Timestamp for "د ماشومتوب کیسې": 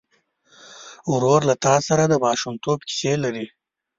2.07-3.13